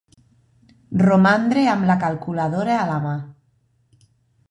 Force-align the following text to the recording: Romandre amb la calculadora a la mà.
Romandre 1.09 1.67
amb 1.75 1.87
la 1.91 1.99
calculadora 2.07 2.81
a 2.87 2.91
la 2.93 2.99
mà. 3.09 3.17